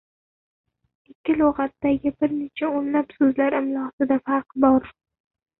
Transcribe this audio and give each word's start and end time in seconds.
Ikki 1.11 1.35
lug‘atdagi 1.41 2.13
bir 2.23 2.33
necha 2.39 2.71
o‘nlab 2.79 3.13
so‘zlar 3.19 3.59
imlosida 3.61 4.21
farq 4.31 4.61
bor. 4.65 4.91